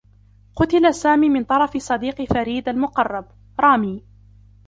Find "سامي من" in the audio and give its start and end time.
0.93-1.43